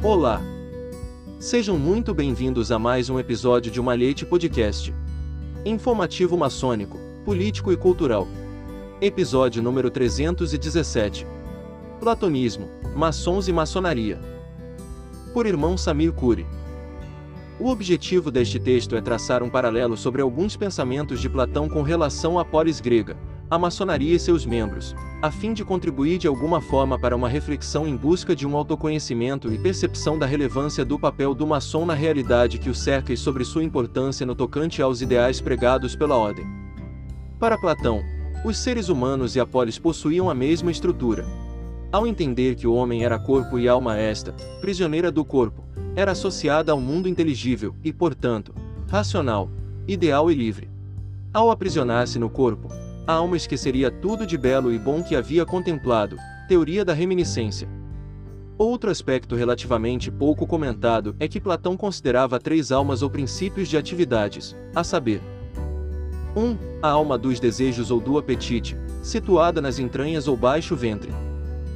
Olá! 0.00 0.40
Sejam 1.40 1.76
muito 1.76 2.14
bem-vindos 2.14 2.70
a 2.70 2.78
mais 2.78 3.10
um 3.10 3.18
episódio 3.18 3.68
de 3.68 3.82
Malhete 3.82 4.24
Podcast. 4.24 4.94
Informativo 5.64 6.38
maçônico, 6.38 6.96
político 7.24 7.72
e 7.72 7.76
cultural. 7.76 8.28
Episódio 9.00 9.60
número 9.60 9.90
317. 9.90 11.26
Platonismo, 11.98 12.68
maçons 12.94 13.48
e 13.48 13.52
maçonaria. 13.52 14.20
Por 15.34 15.46
irmão 15.46 15.76
Samir 15.76 16.12
Cury. 16.12 16.46
O 17.58 17.68
objetivo 17.68 18.30
deste 18.30 18.60
texto 18.60 18.94
é 18.94 19.00
traçar 19.00 19.42
um 19.42 19.50
paralelo 19.50 19.96
sobre 19.96 20.22
alguns 20.22 20.56
pensamentos 20.56 21.20
de 21.20 21.28
Platão 21.28 21.68
com 21.68 21.82
relação 21.82 22.38
à 22.38 22.44
polis 22.44 22.80
grega, 22.80 23.16
a 23.50 23.58
maçonaria 23.58 24.14
e 24.14 24.18
seus 24.18 24.44
membros, 24.44 24.94
a 25.22 25.30
fim 25.30 25.54
de 25.54 25.64
contribuir 25.64 26.18
de 26.18 26.26
alguma 26.26 26.60
forma 26.60 26.98
para 26.98 27.16
uma 27.16 27.28
reflexão 27.28 27.88
em 27.88 27.96
busca 27.96 28.36
de 28.36 28.46
um 28.46 28.54
autoconhecimento 28.56 29.52
e 29.52 29.58
percepção 29.58 30.18
da 30.18 30.26
relevância 30.26 30.84
do 30.84 30.98
papel 30.98 31.34
do 31.34 31.46
maçom 31.46 31.86
na 31.86 31.94
realidade 31.94 32.58
que 32.58 32.68
o 32.68 32.74
cerca 32.74 33.12
e 33.12 33.16
sobre 33.16 33.44
sua 33.44 33.64
importância 33.64 34.26
no 34.26 34.34
tocante 34.34 34.82
aos 34.82 35.00
ideais 35.00 35.40
pregados 35.40 35.96
pela 35.96 36.14
ordem. 36.14 36.46
Para 37.38 37.56
Platão, 37.56 38.02
os 38.44 38.58
seres 38.58 38.88
humanos 38.88 39.34
e 39.34 39.40
a 39.40 39.46
polis 39.46 39.78
possuíam 39.78 40.28
a 40.28 40.34
mesma 40.34 40.70
estrutura. 40.70 41.26
Ao 41.90 42.06
entender 42.06 42.54
que 42.54 42.66
o 42.66 42.74
homem 42.74 43.02
era 43.02 43.18
corpo 43.18 43.58
e 43.58 43.66
alma 43.66 43.96
esta, 43.96 44.32
prisioneira 44.60 45.10
do 45.10 45.24
corpo, 45.24 45.64
era 45.96 46.12
associada 46.12 46.70
ao 46.70 46.80
mundo 46.80 47.08
inteligível 47.08 47.74
e, 47.82 47.92
portanto, 47.94 48.54
racional, 48.88 49.50
ideal 49.86 50.30
e 50.30 50.34
livre. 50.34 50.68
Ao 51.32 51.50
aprisionar-se 51.50 52.18
no 52.18 52.28
corpo, 52.28 52.68
a 53.08 53.14
alma 53.14 53.38
esqueceria 53.38 53.90
tudo 53.90 54.26
de 54.26 54.36
belo 54.36 54.70
e 54.70 54.78
bom 54.78 55.02
que 55.02 55.16
havia 55.16 55.46
contemplado, 55.46 56.18
teoria 56.46 56.84
da 56.84 56.92
reminiscência. 56.92 57.66
Outro 58.58 58.90
aspecto 58.90 59.34
relativamente 59.34 60.10
pouco 60.10 60.46
comentado 60.46 61.16
é 61.18 61.26
que 61.26 61.40
Platão 61.40 61.74
considerava 61.74 62.38
três 62.38 62.70
almas 62.70 63.00
ou 63.00 63.08
princípios 63.08 63.66
de 63.66 63.78
atividades, 63.78 64.54
a 64.74 64.84
saber: 64.84 65.22
1. 66.36 66.40
Um, 66.42 66.58
a 66.82 66.90
alma 66.90 67.16
dos 67.16 67.40
desejos 67.40 67.90
ou 67.90 67.98
do 67.98 68.18
apetite, 68.18 68.76
situada 69.02 69.62
nas 69.62 69.78
entranhas 69.78 70.28
ou 70.28 70.36
baixo 70.36 70.76
ventre. 70.76 71.10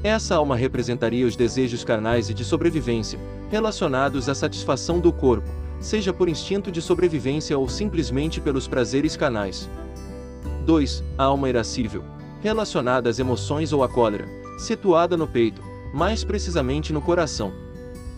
Essa 0.04 0.34
alma 0.34 0.54
representaria 0.54 1.26
os 1.26 1.34
desejos 1.34 1.82
carnais 1.82 2.28
e 2.28 2.34
de 2.34 2.44
sobrevivência, 2.44 3.18
relacionados 3.50 4.28
à 4.28 4.34
satisfação 4.34 5.00
do 5.00 5.10
corpo, 5.10 5.48
seja 5.80 6.12
por 6.12 6.28
instinto 6.28 6.70
de 6.70 6.82
sobrevivência 6.82 7.56
ou 7.56 7.70
simplesmente 7.70 8.38
pelos 8.38 8.68
prazeres 8.68 9.16
canais. 9.16 9.66
2. 10.62 11.02
A 11.18 11.24
alma 11.24 11.48
irascível, 11.48 12.04
relacionada 12.40 13.10
às 13.10 13.18
emoções 13.18 13.72
ou 13.72 13.82
à 13.82 13.88
cólera, 13.88 14.26
situada 14.58 15.16
no 15.16 15.26
peito, 15.26 15.60
mais 15.92 16.24
precisamente 16.24 16.92
no 16.92 17.02
coração. 17.02 17.52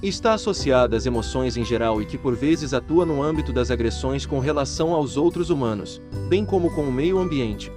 Está 0.03 0.35
associada 0.35 0.97
às 0.97 1.07
emoções 1.07 1.57
em 1.57 1.65
geral 1.65 2.03
e 2.03 2.05
que 2.05 2.19
por 2.19 2.37
vezes 2.37 2.75
atua 2.75 3.07
no 3.07 3.23
âmbito 3.23 3.53
das 3.53 3.71
agressões 3.71 4.27
com 4.27 4.39
relação 4.39 4.93
aos 4.93 5.17
outros 5.17 5.49
humanos, 5.49 6.01
bem 6.29 6.45
como 6.45 6.71
com 6.71 6.83
o 6.83 6.93
meio 6.93 7.19
ambiente. 7.19 7.73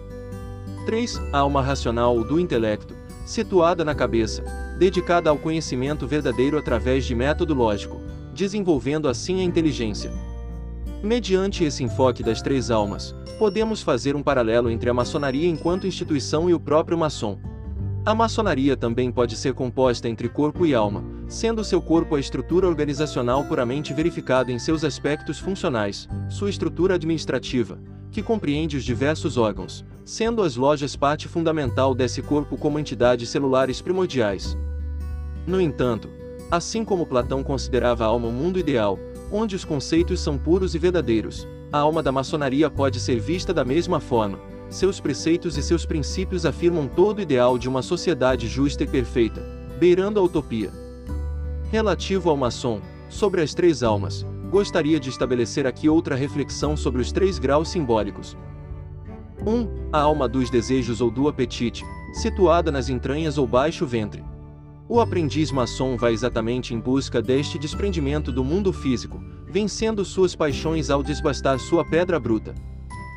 3. 0.86 1.18
A 1.31 1.40
alma 1.40 1.62
racional 1.62 2.16
ou 2.18 2.24
do 2.26 2.40
intelecto, 2.40 2.94
situada 3.26 3.86
na 3.86 3.96
cabeça, 3.96 4.44
dedicada 4.78 5.30
ao 5.30 5.38
conhecimento 5.38 6.06
verdadeiro 6.06 6.58
através 6.58 7.06
de 7.06 7.16
método 7.16 7.54
lógico, 7.54 8.02
desenvolvendo 8.34 9.08
assim 9.08 9.40
a 9.40 9.44
inteligência. 9.44 10.12
Mediante 11.03 11.64
esse 11.64 11.84
enfoque 11.84 12.23
das 12.23 12.42
três 12.42 12.72
almas, 12.72 13.16
podemos 13.38 13.84
fazer 13.84 14.16
um 14.16 14.23
paralelo 14.23 14.70
entre 14.70 14.90
a 14.90 14.94
maçonaria 14.94 15.48
enquanto 15.48 15.86
instituição 15.86 16.50
e 16.50 16.56
o 16.56 16.59
próprio 16.59 16.98
maçom. 16.98 17.38
A 18.03 18.16
maçonaria 18.16 18.76
também 18.76 19.12
pode 19.12 19.36
ser 19.36 19.53
composta 19.53 20.09
entre 20.09 20.28
corpo 20.28 20.66
e 20.66 20.73
alma, 20.73 21.03
sendo 21.28 21.64
seu 21.64 21.80
corpo 21.81 22.16
a 22.16 22.20
estrutura 22.20 22.68
organizacional 22.68 23.44
puramente 23.44 23.94
verificada 23.94 24.52
em 24.52 24.58
seus 24.58 24.84
aspectos 24.84 25.38
funcionais, 25.38 26.08
sua 26.30 26.50
estrutura 26.50 26.96
administrativa, 26.96 27.78
que 28.09 28.24
compreende 28.24 28.75
os 28.75 28.84
diversos 28.84 29.38
órgãos, 29.38 29.85
sendo 30.03 30.41
as 30.41 30.56
lojas 30.56 30.96
parte 30.96 31.28
fundamental 31.28 31.94
desse 31.94 32.24
corpo 32.24 32.58
como 32.58 32.79
entidades 32.79 33.29
celulares 33.29 33.81
primordiais. 33.81 34.58
No 35.46 35.62
entanto, 35.62 36.09
assim 36.50 36.84
como 36.84 37.06
Platão 37.06 37.44
considerava 37.44 38.03
a 38.03 38.08
alma 38.08 38.29
o 38.29 38.31
mundo 38.31 38.58
ideal, 38.58 38.97
onde 39.32 39.56
os 39.56 39.66
conceitos 39.66 40.20
são 40.20 40.38
puros 40.38 40.76
e 40.76 40.80
verdadeiros. 40.80 41.48
A 41.72 41.80
alma 41.80 42.02
da 42.02 42.12
maçonaria 42.12 42.70
pode 42.70 43.00
ser 43.00 43.20
vista 43.20 43.54
da 43.54 43.66
mesma 43.66 44.00
forma. 44.00 44.40
Seus 44.70 45.00
preceitos 45.00 45.58
e 45.58 45.64
seus 45.64 45.86
princípios 45.86 46.46
afirmam 46.46 46.88
todo 46.88 47.20
o 47.20 47.22
ideal 47.22 47.58
de 47.58 47.70
uma 47.70 47.82
sociedade 47.82 48.48
justa 48.48 48.84
e 48.84 48.88
perfeita, 48.88 49.42
beirando 49.80 50.20
a 50.20 50.24
utopia. 50.24 50.72
Relativo 51.72 52.30
ao 52.30 52.38
maçom, 52.38 52.82
sobre 53.10 53.42
as 53.42 53.54
três 53.54 53.84
almas, 53.84 54.26
gostaria 54.50 55.00
de 55.00 55.10
estabelecer 55.10 55.68
aqui 55.68 55.90
outra 55.90 56.16
reflexão 56.16 56.76
sobre 56.78 57.02
os 57.02 57.12
três 57.12 57.40
graus 57.40 57.70
simbólicos. 57.70 58.38
1. 59.46 59.50
Um, 59.50 59.68
a 59.92 60.00
alma 60.00 60.28
dos 60.28 60.50
desejos 60.50 61.00
ou 61.00 61.12
do 61.12 61.28
apetite, 61.28 61.86
situada 62.14 62.72
nas 62.72 62.90
entranhas 62.90 63.38
ou 63.38 63.46
baixo 63.46 63.86
ventre. 63.86 64.24
O 64.90 65.02
aprendiz 65.02 65.52
maçom 65.52 65.98
vai 65.98 66.14
exatamente 66.14 66.74
em 66.74 66.80
busca 66.80 67.22
deste 67.22 67.59
desprendimento 67.59 68.31
do 68.31 68.42
mundo 68.42 68.72
físico, 68.72 69.22
vencendo 69.46 70.06
suas 70.06 70.34
paixões 70.34 70.90
ao 70.90 71.03
desbastar 71.03 71.59
sua 71.59 71.84
pedra 71.84 72.18
bruta. 72.18 72.56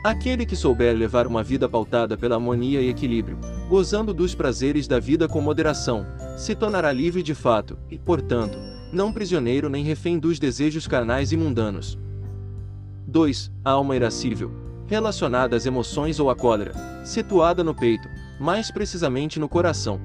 Aquele 0.05 0.45
que 0.45 0.57
souber 0.57 0.97
levar 0.97 1.29
uma 1.29 1.45
vida 1.45 1.69
pautada 1.69 2.17
pela 2.17 2.35
harmonia 2.35 2.81
e 2.81 2.89
equilíbrio, 2.89 3.39
gozando 3.69 4.13
dos 4.13 4.35
prazeres 4.35 4.89
da 4.89 4.99
vida 4.99 5.29
com 5.29 5.41
moderação, 5.41 6.05
se 6.37 6.57
tornará 6.57 6.91
livre 6.91 7.23
de 7.23 7.37
fato, 7.37 7.79
e, 7.89 7.97
portanto, 7.97 8.59
não 8.93 9.13
prisioneiro 9.13 9.69
nem 9.69 9.85
refém 9.85 10.19
dos 10.19 10.41
desejos 10.41 10.89
carnais 10.89 11.31
e 11.31 11.37
mundanos. 11.37 11.97
2. 13.07 13.53
A 13.65 13.71
alma 13.71 13.95
irascível, 13.95 14.51
relacionada 14.89 15.55
às 15.55 15.67
emoções 15.67 16.19
ou 16.19 16.31
à 16.31 16.35
cólera, 16.35 16.73
situada 17.05 17.63
no 17.63 17.77
peito, 17.77 18.09
mais 18.41 18.73
precisamente 18.73 19.39
no 19.39 19.49
coração. 19.49 20.01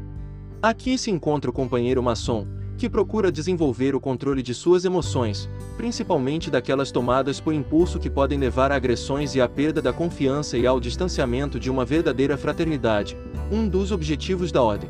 Aqui 0.66 0.98
se 0.98 1.12
encontra 1.12 1.52
o 1.52 1.54
companheiro 1.54 2.02
maçom, 2.02 2.48
que 2.76 2.90
procura 2.90 3.32
desenvolver 3.32 3.94
o 3.94 4.00
controle 4.00 4.42
de 4.42 4.52
suas 4.52 4.84
emoções, 4.84 5.48
principalmente 5.78 6.50
daquelas 6.50 6.92
tomadas 6.92 7.40
por 7.40 7.54
impulso 7.54 8.00
que 8.00 8.10
podem 8.10 8.40
levar 8.40 8.72
a 8.72 8.76
agressões 8.76 9.36
e 9.36 9.42
à 9.42 9.48
perda 9.48 9.80
da 9.80 9.94
confiança 9.94 10.58
e 10.58 10.66
ao 10.66 10.80
distanciamento 10.80 11.60
de 11.60 11.70
uma 11.70 11.86
verdadeira 11.86 12.36
fraternidade, 12.36 13.16
um 13.52 13.68
dos 13.68 13.92
objetivos 13.92 14.52
da 14.52 14.64
ordem. 14.64 14.90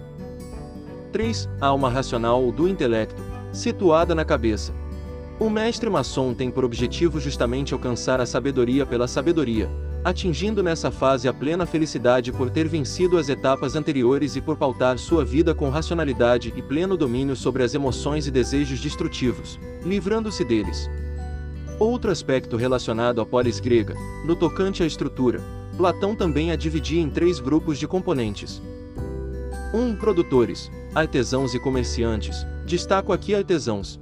3. 1.12 1.50
A 1.60 1.68
alma 1.68 1.90
racional 1.90 2.42
ou 2.42 2.54
do 2.54 2.70
intelecto, 2.70 3.22
situada 3.52 4.16
na 4.16 4.24
cabeça. 4.24 4.74
O 5.38 5.50
mestre 5.50 5.90
maçom 5.90 6.34
tem 6.34 6.50
por 6.50 6.64
objetivo 6.64 7.20
justamente 7.20 7.74
alcançar 7.74 8.22
a 8.22 8.26
sabedoria 8.26 8.86
pela 8.86 9.10
sabedoria, 9.10 9.70
atingindo 10.06 10.62
nessa 10.62 10.92
fase 10.92 11.28
a 11.28 11.34
plena 11.34 11.66
felicidade 11.66 12.32
por 12.32 12.52
ter 12.52 12.68
vencido 12.68 13.18
as 13.18 13.28
etapas 13.28 13.76
anteriores 13.76 14.36
e 14.36 14.42
por 14.42 14.56
pautar 14.56 15.00
sua 15.00 15.26
vida 15.26 15.56
com 15.56 15.68
racionalidade 15.72 16.54
e 16.56 16.62
pleno 16.62 16.96
domínio 16.96 17.36
sobre 17.36 17.64
as 17.64 17.74
emoções 17.74 18.28
e 18.28 18.32
desejos 18.32 18.80
destrutivos, 18.80 19.60
livrando-se 19.84 20.46
deles. 20.46 20.88
Outro 21.80 22.12
aspecto 22.12 22.56
relacionado 22.56 23.20
à 23.20 23.26
polis 23.26 23.60
grega, 23.60 23.96
no 24.28 24.36
tocante 24.36 24.84
à 24.84 24.86
estrutura, 24.86 25.42
Platão 25.76 26.16
também 26.16 26.52
a 26.52 26.56
dividia 26.56 27.02
em 27.02 27.10
três 27.10 27.40
grupos 27.40 27.80
de 27.80 27.88
componentes. 27.88 28.62
1. 29.74 29.78
Um, 29.78 29.96
produtores, 29.96 30.72
artesãos 30.94 31.56
e 31.56 31.60
comerciantes, 31.60 32.46
destaco 32.64 33.12
aqui 33.12 33.34
artesãos. 33.34 34.00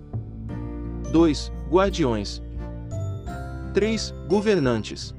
2. 1.13 1.51
Guardiões. 1.71 2.43
3. 3.73 4.13
Governantes. 4.27 5.15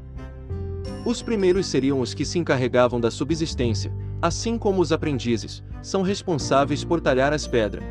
Os 1.05 1.21
primeiros 1.21 1.67
seriam 1.67 2.01
os 2.01 2.15
que 2.15 2.25
se 2.25 2.39
encarregavam 2.39 2.99
da 2.99 3.11
subsistência, 3.11 3.93
assim 4.23 4.57
como 4.57 4.81
os 4.81 4.91
aprendizes, 4.91 5.63
são 5.83 6.01
responsáveis 6.01 6.83
por 6.83 6.99
talhar 6.99 7.31
as 7.31 7.47
pedras. 7.47 7.85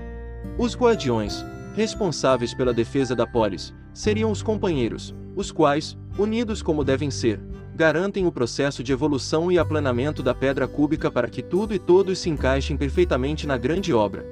Os 0.58 0.76
guardiões, 0.76 1.46
responsáveis 1.76 2.56
pela 2.56 2.74
defesa 2.74 3.16
da 3.16 3.28
polis, 3.28 3.72
seriam 3.94 4.32
os 4.32 4.42
companheiros, 4.42 5.14
os 5.36 5.52
quais, 5.52 5.96
unidos 6.18 6.64
como 6.64 6.84
devem 6.84 7.12
ser, 7.12 7.40
garantem 7.76 8.26
o 8.26 8.32
processo 8.32 8.84
de 8.84 8.92
evolução 8.92 9.52
e 9.52 9.60
aplanamento 9.60 10.24
da 10.24 10.34
pedra 10.34 10.68
cúbica 10.68 11.12
para 11.12 11.30
que 11.30 11.44
tudo 11.44 11.74
e 11.74 11.80
todos 11.80 12.18
se 12.18 12.32
encaixem 12.32 12.76
perfeitamente 12.76 13.46
na 13.46 13.58
grande 13.58 13.94
obra. 13.94 14.26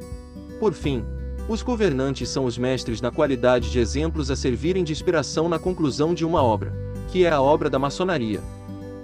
Por 0.59 0.73
fim, 0.73 1.03
os 1.47 1.61
governantes 1.61 2.29
são 2.29 2.45
os 2.45 2.57
mestres 2.57 2.99
na 2.99 3.11
qualidade 3.11 3.69
de 3.69 3.79
exemplos 3.79 4.31
a 4.31 4.35
servirem 4.35 4.83
de 4.83 4.91
inspiração 4.91 5.47
na 5.47 5.59
conclusão 5.59 6.15
de 6.15 6.25
uma 6.25 6.41
obra, 6.41 6.73
que 7.11 7.25
é 7.25 7.29
a 7.31 7.41
obra 7.41 7.69
da 7.69 7.77
maçonaria. 7.77 8.39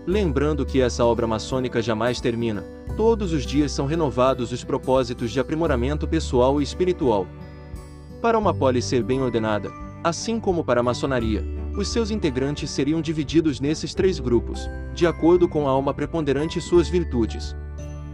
Lembrando 0.07 0.65
que 0.65 0.79
essa 0.79 1.03
obra 1.03 1.27
maçônica 1.27 1.81
jamais 1.81 2.21
termina, 2.21 2.63
todos 2.95 3.33
os 3.33 3.45
dias 3.45 3.73
são 3.73 3.85
renovados 3.85 4.53
os 4.53 4.63
propósitos 4.63 5.31
de 5.31 5.39
aprimoramento 5.41 6.07
pessoal 6.07 6.61
e 6.61 6.63
espiritual. 6.63 7.27
Para 8.21 8.39
uma 8.39 8.53
polis 8.53 8.85
ser 8.85 9.03
bem 9.03 9.21
ordenada, 9.21 9.69
assim 10.01 10.39
como 10.39 10.63
para 10.63 10.79
a 10.79 10.83
maçonaria, 10.83 11.43
os 11.75 11.89
seus 11.89 12.09
integrantes 12.09 12.69
seriam 12.69 13.01
divididos 13.01 13.59
nesses 13.59 13.93
três 13.93 14.17
grupos, 14.17 14.69
de 14.93 15.05
acordo 15.05 15.45
com 15.45 15.67
a 15.67 15.71
alma 15.71 15.93
preponderante 15.93 16.57
e 16.57 16.61
suas 16.61 16.87
virtudes. 16.87 17.53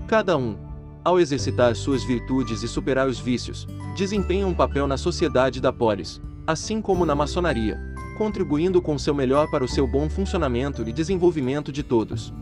Cada 0.07 0.35
um 0.35 0.57
ao 1.03 1.19
exercitar 1.19 1.75
suas 1.75 2.03
virtudes 2.03 2.63
e 2.63 2.67
superar 2.67 3.07
os 3.07 3.19
vícios, 3.19 3.67
desempenha 3.95 4.47
um 4.47 4.53
papel 4.53 4.87
na 4.87 4.97
sociedade 4.97 5.59
da 5.59 5.71
polis, 5.71 6.21
assim 6.47 6.81
como 6.81 7.05
na 7.05 7.13
maçonaria, 7.13 7.77
contribuindo 8.13 8.81
com 8.81 8.97
seu 8.97 9.13
melhor 9.13 9.49
para 9.49 9.63
o 9.63 9.67
seu 9.67 9.87
bom 9.87 10.09
funcionamento 10.09 10.87
e 10.87 10.93
desenvolvimento 10.93 11.71
de 11.71 11.83
todos. 11.83 12.33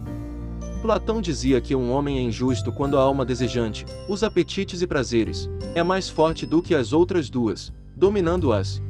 Platão 0.82 1.22
dizia 1.22 1.62
que 1.62 1.76
um 1.76 1.92
homem 1.92 2.18
é 2.18 2.22
injusto 2.22 2.72
quando 2.72 2.98
a 2.98 3.02
alma 3.02 3.24
desejante, 3.24 3.86
os 4.10 4.24
apetites 4.24 4.82
e 4.82 4.88
prazeres, 4.88 5.50
é 5.76 5.84
mais 5.84 6.10
forte 6.10 6.46
do 6.46 6.62
que 6.62 6.74
as 6.74 6.92
outras 6.92 7.30
duas, 7.30 7.72
dominando-as. 7.96 8.82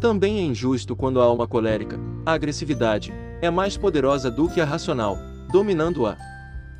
Também 0.00 0.38
é 0.38 0.42
injusto 0.42 0.94
quando 0.94 1.20
a 1.20 1.24
alma 1.24 1.46
colérica, 1.48 1.98
a 2.24 2.32
agressividade, 2.32 3.12
é 3.42 3.50
mais 3.50 3.76
poderosa 3.76 4.30
do 4.30 4.48
que 4.48 4.60
a 4.60 4.64
racional, 4.64 5.18
dominando-a. 5.50 6.16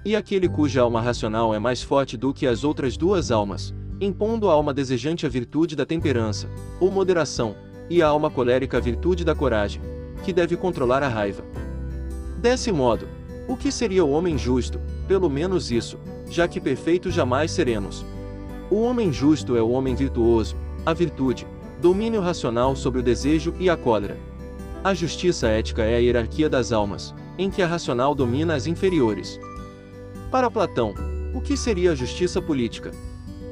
E 0.04 0.14
aquele 0.14 0.48
cuja 0.48 0.82
alma 0.82 1.00
racional 1.00 1.52
é 1.52 1.58
mais 1.58 1.82
forte 1.82 2.16
do 2.16 2.32
que 2.32 2.46
as 2.46 2.62
outras 2.62 2.96
duas 2.96 3.30
almas, 3.30 3.74
impondo 4.00 4.48
a 4.48 4.52
alma 4.52 4.72
desejante 4.72 5.26
a 5.26 5.28
virtude 5.28 5.74
da 5.74 5.84
temperança, 5.84 6.48
ou 6.78 6.90
moderação, 6.90 7.56
e 7.88 8.02
a 8.02 8.08
alma 8.08 8.30
colérica 8.30 8.78
a 8.78 8.80
virtude 8.80 9.24
da 9.24 9.34
coragem, 9.34 9.80
que 10.24 10.32
deve 10.32 10.56
controlar 10.56 11.02
a 11.02 11.08
raiva. 11.08 11.44
Desse 12.38 12.72
modo, 12.72 13.06
o 13.48 13.56
que 13.56 13.70
seria 13.70 14.04
o 14.04 14.10
homem 14.10 14.38
justo? 14.38 14.80
Pelo 15.06 15.28
menos 15.28 15.70
isso, 15.70 15.98
já 16.30 16.48
que 16.48 16.60
perfeitos 16.60 17.14
jamais 17.14 17.50
seremos. 17.50 18.04
O 18.70 18.82
homem 18.82 19.12
justo 19.12 19.56
é 19.56 19.62
o 19.62 19.70
homem 19.70 19.94
virtuoso, 19.94 20.56
a 20.86 20.92
virtude, 20.92 21.46
domínio 21.80 22.20
racional 22.20 22.74
sobre 22.74 23.00
o 23.00 23.02
desejo 23.02 23.54
e 23.58 23.68
a 23.68 23.76
cólera. 23.76 24.16
A 24.82 24.94
justiça 24.94 25.48
ética 25.48 25.82
é 25.82 25.96
a 25.96 25.98
hierarquia 25.98 26.48
das 26.48 26.72
almas, 26.72 27.14
em 27.38 27.50
que 27.50 27.62
a 27.62 27.66
racional 27.66 28.14
domina 28.14 28.54
as 28.54 28.66
inferiores. 28.66 29.38
Para 30.30 30.50
Platão, 30.50 30.94
o 31.34 31.40
que 31.40 31.56
seria 31.56 31.92
a 31.92 31.94
justiça 31.94 32.40
política? 32.40 32.90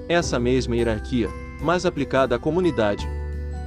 Essa 0.09 0.39
mesma 0.39 0.77
hierarquia, 0.77 1.29
mas 1.61 1.87
aplicada 1.87 2.37
à 2.37 2.39
comunidade. 2.39 3.09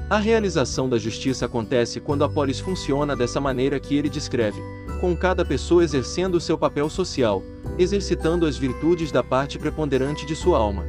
A 0.08 0.20
realização 0.20 0.88
da 0.88 1.00
justiça 1.00 1.48
acontece 1.48 2.00
quando 2.00 2.24
a 2.24 2.30
polis 2.30 2.60
funciona 2.60 3.16
dessa 3.16 3.42
maneira 3.42 3.80
que 3.80 3.96
ele 3.96 4.08
descreve, 4.08 4.62
com 5.02 5.18
cada 5.18 5.44
pessoa 5.44 5.84
exercendo 5.84 6.40
seu 6.40 6.60
papel 6.60 6.88
social, 6.92 7.42
exercitando 7.80 8.46
as 8.46 8.56
virtudes 8.56 9.12
da 9.12 9.24
parte 9.24 9.58
preponderante 9.58 10.24
de 10.24 10.36
sua 10.36 10.60
alma. 10.60 10.86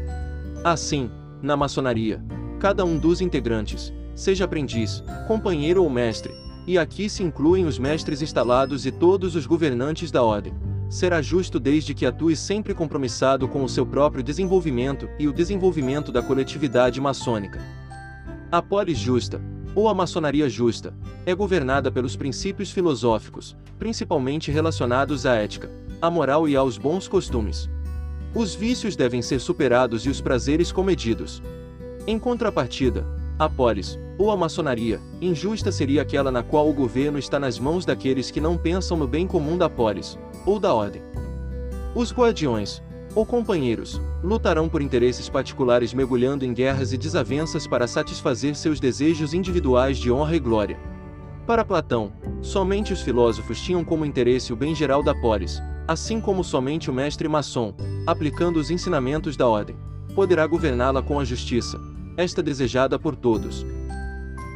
Assim, 0.63 1.11
na 1.41 1.57
maçonaria, 1.57 2.23
cada 2.61 2.85
um 2.85 2.99
dos 2.99 3.23
integrantes, 3.23 3.91
seja 4.15 4.45
aprendiz, 4.45 5.03
companheiro 5.27 5.83
ou 5.83 5.89
mestre, 5.89 6.35
e 6.67 6.77
aqui 6.77 7.09
se 7.09 7.23
incluem 7.23 7.65
os 7.65 7.79
mestres 7.79 8.21
instalados 8.21 8.85
e 8.85 8.93
todos 8.93 9.35
os 9.35 9.47
governantes 9.47 10.11
da 10.11 10.23
ordem, 10.23 10.53
será 10.91 11.23
justo 11.23 11.59
desde 11.59 11.95
que 11.95 12.05
atue 12.05 12.37
sempre 12.37 12.75
compromissado 12.75 13.49
com 13.49 13.65
o 13.65 13.69
seu 13.69 13.87
próprio 13.87 14.23
desenvolvimento 14.23 15.09
e 15.19 15.27
o 15.27 15.33
desenvolvimento 15.33 16.13
da 16.13 16.23
coletividade 16.23 17.01
maçônica. 17.01 17.86
A 18.51 18.63
polis 18.63 18.97
justa, 18.97 19.41
ou 19.75 19.89
a 19.89 19.95
maçonaria 19.95 20.49
justa, 20.49 20.95
é 21.27 21.35
governada 21.35 21.91
pelos 21.91 22.15
princípios 22.15 22.71
filosóficos, 22.71 23.57
principalmente 23.77 24.53
relacionados 24.53 25.27
à 25.27 25.35
ética, 25.35 25.69
à 26.01 26.09
moral 26.09 26.49
e 26.49 26.55
aos 26.55 26.79
bons 26.79 27.09
costumes. 27.09 27.69
Os 28.33 28.55
vícios 28.55 28.95
devem 28.95 29.21
ser 29.21 29.41
superados 29.41 30.07
e 30.07 30.09
os 30.09 30.21
prazeres 30.21 30.71
comedidos. 30.71 31.43
Em 32.07 32.21
contrapartida, 32.21 33.05
a 33.37 33.49
polis, 33.49 33.99
ou 34.17 34.31
a 34.31 34.37
maçonaria, 34.37 35.01
injusta 35.21 35.73
seria 35.73 36.03
aquela 36.03 36.31
na 36.31 36.45
qual 36.45 36.71
o 36.71 36.73
governo 36.73 37.19
está 37.19 37.41
nas 37.41 37.59
mãos 37.59 37.85
daqueles 37.85 38.31
que 38.31 38.41
não 38.41 38.57
pensam 38.57 38.97
no 38.97 39.09
bem 39.09 39.27
comum 39.27 39.59
da 39.59 39.69
polis, 39.69 40.17
ou 40.47 40.61
da 40.61 40.73
ordem. 40.73 41.03
Os 41.97 42.13
guardiões, 42.13 42.81
ou 43.17 43.25
companheiros, 43.25 43.99
lutarão 44.23 44.69
por 44.69 44.83
interesses 44.83 45.27
particulares 45.27 45.95
mergulhando 45.95 46.45
em 46.45 46.53
guerras 46.53 46.93
e 46.93 46.99
desavenças 46.99 47.67
para 47.67 47.89
satisfazer 47.89 48.55
seus 48.55 48.79
desejos 48.79 49.33
individuais 49.33 49.97
de 49.97 50.13
honra 50.13 50.37
e 50.37 50.39
glória. 50.39 50.79
Para 51.47 51.65
Platão, 51.65 52.13
somente 52.43 52.93
os 52.93 53.01
filósofos 53.01 53.59
tinham 53.63 53.83
como 53.83 54.05
interesse 54.05 54.53
o 54.53 54.57
bem 54.57 54.75
geral 54.75 55.03
da 55.03 55.15
polis, 55.15 55.63
assim 55.89 56.21
como 56.21 56.45
somente 56.45 56.91
o 56.91 56.93
mestre 56.93 57.27
maçom, 57.27 57.73
aplicando 58.07 58.59
os 58.59 58.71
ensinamentos 58.71 59.35
da 59.35 59.49
ordem, 59.49 59.77
poderá 60.15 60.47
governá-la 60.47 61.01
com 61.01 61.19
a 61.19 61.25
justiça, 61.25 61.81
esta 62.19 62.43
desejada 62.43 62.99
por 62.99 63.17
todos. 63.17 63.65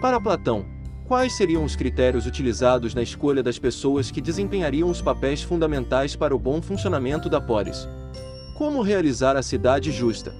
Para 0.02 0.20
Platão, 0.20 0.66
quais 1.08 1.32
seriam 1.32 1.64
os 1.64 1.76
critérios 1.76 2.26
utilizados 2.26 2.94
na 2.94 3.02
escolha 3.02 3.42
das 3.42 3.58
pessoas 3.58 4.10
que 4.10 4.20
desempenhariam 4.20 4.90
os 4.90 5.00
papéis 5.00 5.42
fundamentais 5.42 6.14
para 6.14 6.36
o 6.36 6.38
bom 6.38 6.60
funcionamento 6.60 7.30
da 7.30 7.40
polis? 7.40 7.88
Como 8.60 8.82
realizar 8.82 9.38
a 9.38 9.42
cidade 9.42 9.90
justa? 9.90 10.34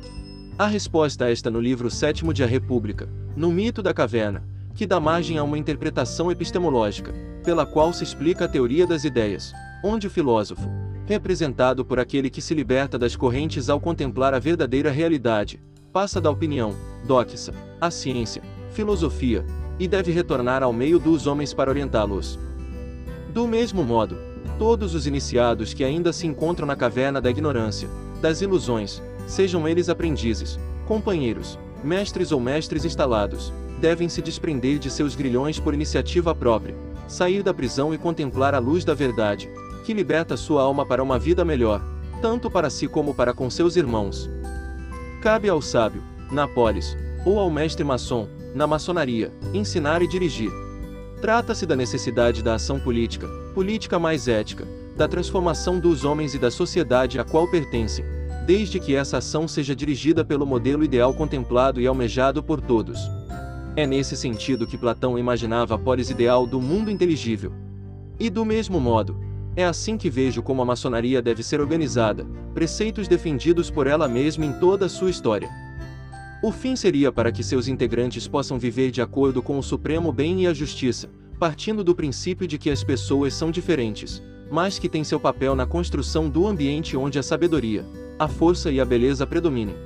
A 0.58 0.67
resposta 0.67 1.31
está 1.31 1.49
no 1.49 1.58
livro 1.58 1.90
sétimo 1.90 2.34
de 2.34 2.44
A 2.44 2.46
República, 2.46 3.08
no 3.34 3.50
mito 3.50 3.82
da 3.82 3.94
caverna, 3.94 4.44
que 4.75 4.87
dá 4.87 5.00
margem 5.00 5.38
a 5.38 5.43
uma 5.43 5.56
interpretação 5.56 6.31
epistemológica, 6.31 7.14
pela 7.43 7.64
qual 7.64 7.94
se 7.94 8.05
explica 8.05 8.44
a 8.44 8.49
teoria 8.49 8.87
das 8.87 9.05
ideias, 9.05 9.55
onde 9.82 10.06
o 10.06 10.11
filósofo, 10.11 10.69
representado 11.06 11.82
por 11.82 11.99
aquele 11.99 12.28
que 12.28 12.43
se 12.43 12.52
liberta 12.52 12.99
das 12.99 13.17
correntes 13.17 13.70
ao 13.70 13.81
contemplar 13.81 14.34
a 14.34 14.38
verdadeira 14.38 14.90
realidade, 14.90 15.58
passa 15.90 16.20
da 16.20 16.31
opinião, 16.31 16.76
doxa, 17.06 17.55
à 17.81 17.90
ciência, 17.90 18.43
filosofia, 18.75 19.46
e 19.78 19.88
deve 19.88 20.12
retornar 20.12 20.62
ao 20.62 20.75
meio 20.75 20.99
dos 20.99 21.26
homens 21.26 21.55
para 21.55 21.70
orientá-los. 21.70 22.38
Do 23.32 23.49
mesmo 23.49 23.82
modo, 23.82 24.19
todos 24.58 24.94
os 24.94 25.06
iniciados 25.06 25.73
que 25.73 25.82
ainda 25.82 26.12
se 26.12 26.26
encontram 26.26 26.66
na 26.66 26.76
caverna 26.76 27.19
da 27.19 27.31
ignorância, 27.31 27.88
das 28.20 28.40
ilusões, 28.40 29.02
sejam 29.26 29.67
eles 29.67 29.88
aprendizes, 29.88 30.58
companheiros, 30.87 31.58
mestres 31.82 32.32
ou 32.32 32.40
mestres 32.40 32.84
instalados, 32.84 33.52
devem 33.81 34.08
se 34.08 34.20
desprender 34.20 34.78
de 34.78 34.90
seus 34.90 35.14
grilhões 35.14 35.58
por 35.58 35.72
iniciativa 35.72 36.34
própria, 36.34 36.75
sair 37.08 37.43
da 37.43 37.55
prisão 37.55 37.94
e 37.94 37.99
contemplar 37.99 38.55
a 38.55 38.58
luz 38.58 38.84
da 38.84 38.94
verdade, 38.94 39.49
que 39.84 39.94
liberta 39.94 40.37
sua 40.37 40.62
alma 40.62 40.84
para 40.84 41.02
uma 41.02 41.19
vida 41.19 41.44
melhor, 41.44 41.82
tanto 42.20 42.50
para 42.50 42.69
si 42.69 42.87
como 42.87 43.14
para 43.14 43.32
com 43.32 43.49
seus 43.49 43.76
irmãos. 43.76 44.31
Cabe 45.23 45.49
ao 45.49 45.62
sábio, 45.62 46.02
na 46.31 46.46
polis, 46.46 46.96
ou 47.25 47.38
ao 47.38 47.50
mestre 47.50 47.82
maçom, 47.82 48.28
na 48.55 48.66
maçonaria, 48.66 49.32
ensinar 49.55 50.02
e 50.02 50.08
dirigir. 50.08 50.50
Trata-se 51.20 51.66
da 51.66 51.76
necessidade 51.76 52.43
da 52.43 52.55
ação 52.55 52.78
política, 52.81 53.28
política 53.55 53.99
mais 53.99 54.28
ética, 54.28 54.66
da 55.00 55.08
transformação 55.08 55.81
dos 55.81 56.05
homens 56.05 56.35
e 56.35 56.38
da 56.38 56.50
sociedade 56.50 57.19
a 57.19 57.25
qual 57.25 57.49
pertencem, 57.49 58.05
desde 58.44 58.79
que 58.79 58.94
essa 58.94 59.17
ação 59.17 59.49
seja 59.49 59.75
dirigida 59.75 60.23
pelo 60.23 60.44
modelo 60.44 60.85
ideal 60.85 61.14
contemplado 61.14 61.81
e 61.81 61.87
almejado 61.87 62.42
por 62.42 62.61
todos. 62.61 63.11
É 63.75 63.87
nesse 63.87 64.14
sentido 64.14 64.66
que 64.66 64.76
Platão 64.76 65.19
imaginava 65.19 65.75
a 65.75 65.78
polis 65.78 66.11
ideal 66.11 66.47
do 66.47 66.61
mundo 66.61 66.90
inteligível. 66.90 67.50
E 68.19 68.28
do 68.28 68.45
mesmo 68.45 68.78
modo, 68.78 69.16
é 69.57 69.64
assim 69.64 69.97
que 69.97 70.11
vejo 70.11 70.42
como 70.42 70.61
a 70.61 70.66
maçonaria 70.66 71.23
deve 71.23 71.42
ser 71.42 71.62
organizada, 71.62 72.26
preceitos 72.52 73.09
defendidos 73.09 73.71
por 73.71 73.87
ela 73.87 74.07
mesma 74.07 74.45
em 74.45 74.52
toda 74.52 74.85
a 74.85 74.90
sua 74.90 75.09
história. 75.09 75.49
O 76.42 76.52
fim 76.52 76.76
seria 76.76 77.11
para 77.11 77.33
que 77.33 77.42
seus 77.42 77.69
integrantes 77.69 78.28
possam 78.28 78.59
viver 78.59 78.90
de 78.90 79.00
acordo 79.00 79.42
com 79.42 79.59
o 79.59 79.62
supremo 79.62 80.12
bem 80.12 80.42
e 80.42 80.47
a 80.47 80.52
justiça, 80.52 81.09
partindo 81.38 81.83
do 81.83 81.95
princípio 81.95 82.47
de 82.47 82.59
que 82.59 82.69
as 82.69 82.85
pessoas 82.85 83.33
são 83.33 83.50
diferentes, 83.50 84.23
mas 84.50 84.78
que 84.78 84.88
têm 84.88 85.04
seu 85.04 85.21
papel 85.21 85.54
na 85.54 85.64
construção 85.64 86.28
do 86.28 86.47
ambiente 86.47 86.97
onde 86.97 87.19
a 87.19 87.23
sabedoria, 87.23 87.87
a 88.19 88.26
força 88.26 88.71
e 88.71 88.80
a 88.80 88.85
beleza 88.85 89.26
predominem. 89.26 89.76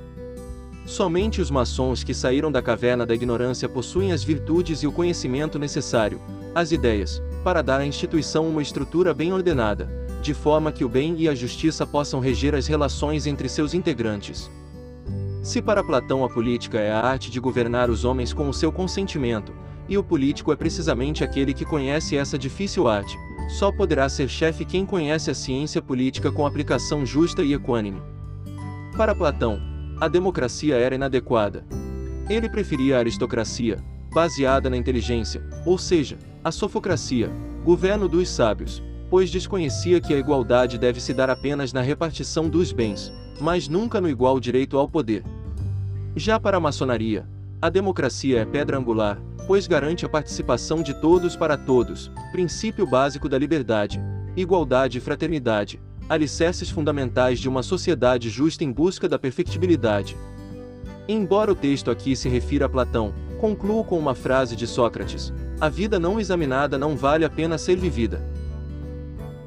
Somente 0.85 1.41
os 1.41 1.49
maçons 1.49 2.03
que 2.03 2.13
saíram 2.13 2.51
da 2.51 2.61
caverna 2.61 3.05
da 3.05 3.15
ignorância 3.15 3.67
possuem 3.67 4.11
as 4.11 4.23
virtudes 4.23 4.83
e 4.83 4.87
o 4.87 4.91
conhecimento 4.91 5.57
necessário, 5.57 6.19
as 6.53 6.71
ideias, 6.71 7.21
para 7.43 7.61
dar 7.61 7.79
à 7.79 7.85
instituição 7.85 8.47
uma 8.47 8.61
estrutura 8.61 9.13
bem 9.13 9.33
ordenada, 9.33 9.89
de 10.21 10.33
forma 10.33 10.71
que 10.71 10.83
o 10.83 10.89
bem 10.89 11.15
e 11.17 11.29
a 11.29 11.35
justiça 11.35 11.85
possam 11.85 12.19
reger 12.19 12.55
as 12.55 12.67
relações 12.67 13.27
entre 13.27 13.47
seus 13.47 13.73
integrantes. 13.73 14.49
Se 15.43 15.61
para 15.61 15.83
Platão 15.83 16.23
a 16.23 16.29
política 16.29 16.79
é 16.79 16.91
a 16.91 16.99
arte 16.99 17.29
de 17.29 17.39
governar 17.39 17.89
os 17.89 18.03
homens 18.03 18.33
com 18.33 18.49
o 18.49 18.53
seu 18.53 18.71
consentimento, 18.71 19.53
e 19.87 19.97
o 19.97 20.03
político 20.03 20.51
é 20.51 20.55
precisamente 20.55 21.23
aquele 21.23 21.53
que 21.53 21.65
conhece 21.65 22.17
essa 22.17 22.37
difícil 22.37 22.87
arte, 22.87 23.15
só 23.47 23.71
poderá 23.71 24.09
ser 24.09 24.27
chefe 24.27 24.65
quem 24.65 24.85
conhece 24.85 25.29
a 25.29 25.33
ciência 25.33 25.81
política 25.81 26.31
com 26.31 26.45
aplicação 26.45 27.05
justa 27.05 27.43
e 27.43 27.53
equânime. 27.53 28.01
Para 28.97 29.15
Platão, 29.15 29.59
a 29.99 30.07
democracia 30.07 30.75
era 30.75 30.95
inadequada. 30.95 31.65
Ele 32.29 32.49
preferia 32.49 32.97
a 32.97 32.99
aristocracia, 32.99 33.77
baseada 34.13 34.69
na 34.69 34.77
inteligência, 34.77 35.43
ou 35.65 35.77
seja, 35.77 36.17
a 36.43 36.51
sofocracia, 36.51 37.29
governo 37.63 38.07
dos 38.07 38.29
sábios, 38.29 38.81
pois 39.09 39.29
desconhecia 39.29 40.01
que 40.01 40.13
a 40.13 40.17
igualdade 40.17 40.77
deve 40.77 40.99
se 40.99 41.13
dar 41.13 41.29
apenas 41.29 41.71
na 41.71 41.81
repartição 41.81 42.49
dos 42.49 42.71
bens, 42.71 43.13
mas 43.39 43.67
nunca 43.67 44.01
no 44.01 44.09
igual 44.09 44.39
direito 44.39 44.77
ao 44.77 44.87
poder. 44.87 45.23
Já 46.15 46.39
para 46.39 46.57
a 46.57 46.59
maçonaria, 46.61 47.27
a 47.65 47.69
democracia 47.69 48.41
é 48.41 48.45
pedra 48.45 48.77
angular, 48.77 49.19
pois 49.47 49.65
garante 49.65 50.05
a 50.05 50.09
participação 50.09 50.83
de 50.83 50.93
todos 51.01 51.35
para 51.35 51.57
todos, 51.57 52.11
princípio 52.31 52.85
básico 52.85 53.27
da 53.27 53.39
liberdade, 53.39 53.99
igualdade 54.37 54.99
e 54.99 55.01
fraternidade, 55.01 55.81
alicerces 56.07 56.69
fundamentais 56.69 57.39
de 57.39 57.49
uma 57.49 57.63
sociedade 57.63 58.29
justa 58.29 58.63
em 58.63 58.71
busca 58.71 59.09
da 59.09 59.17
perfectibilidade. 59.17 60.15
Embora 61.07 61.51
o 61.51 61.55
texto 61.55 61.89
aqui 61.89 62.15
se 62.15 62.29
refira 62.29 62.67
a 62.67 62.69
Platão, 62.69 63.11
concluo 63.41 63.83
com 63.83 63.97
uma 63.97 64.13
frase 64.13 64.55
de 64.55 64.67
Sócrates: 64.67 65.33
A 65.59 65.67
vida 65.67 65.97
não 65.97 66.19
examinada 66.19 66.77
não 66.77 66.95
vale 66.95 67.25
a 67.25 67.29
pena 67.31 67.57
ser 67.57 67.77
vivida. 67.77 68.23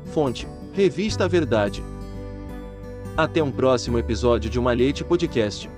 Fonte: 0.06 0.44
Revista 0.72 1.26
a 1.26 1.28
Verdade. 1.28 1.84
Até 3.16 3.40
um 3.40 3.52
próximo 3.52 3.96
episódio 3.96 4.50
de 4.50 4.58
Uma 4.58 4.72
Leite 4.72 5.04
Podcast. 5.04 5.70